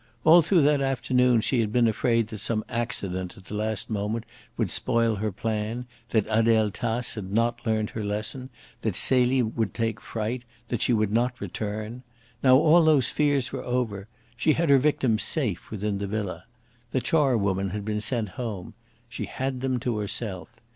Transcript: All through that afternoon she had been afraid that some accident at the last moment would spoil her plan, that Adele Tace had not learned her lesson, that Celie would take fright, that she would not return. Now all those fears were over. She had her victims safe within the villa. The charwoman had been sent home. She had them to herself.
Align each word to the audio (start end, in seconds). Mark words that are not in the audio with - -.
All 0.23 0.41
through 0.41 0.63
that 0.63 0.81
afternoon 0.81 1.41
she 1.41 1.59
had 1.59 1.71
been 1.71 1.87
afraid 1.87 2.29
that 2.29 2.39
some 2.39 2.65
accident 2.67 3.37
at 3.37 3.45
the 3.45 3.53
last 3.53 3.87
moment 3.87 4.25
would 4.57 4.71
spoil 4.71 5.17
her 5.17 5.31
plan, 5.31 5.85
that 6.09 6.25
Adele 6.27 6.71
Tace 6.71 7.13
had 7.13 7.31
not 7.31 7.63
learned 7.67 7.91
her 7.91 8.03
lesson, 8.03 8.49
that 8.81 8.95
Celie 8.95 9.43
would 9.43 9.75
take 9.75 10.01
fright, 10.01 10.43
that 10.69 10.81
she 10.81 10.91
would 10.91 11.11
not 11.11 11.39
return. 11.39 12.01
Now 12.41 12.55
all 12.57 12.83
those 12.83 13.09
fears 13.09 13.51
were 13.51 13.63
over. 13.63 14.07
She 14.35 14.53
had 14.53 14.71
her 14.71 14.79
victims 14.79 15.21
safe 15.21 15.69
within 15.69 15.99
the 15.99 16.07
villa. 16.07 16.45
The 16.93 16.99
charwoman 16.99 17.69
had 17.69 17.85
been 17.85 18.01
sent 18.01 18.29
home. 18.29 18.73
She 19.07 19.25
had 19.25 19.61
them 19.61 19.79
to 19.81 19.99
herself. 19.99 20.49